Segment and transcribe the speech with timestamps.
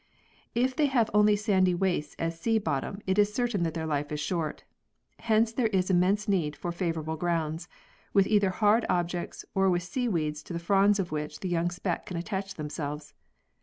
[0.55, 4.11] If they have only sandy wastes as sea bottom it is certain that their life
[4.11, 4.63] is short.
[5.19, 7.67] Hence there is im mense need for favourable grounds,
[8.11, 12.07] with either hard objects or with seaweeds to the fronds of which the young spat
[12.07, 13.13] can attach themselves.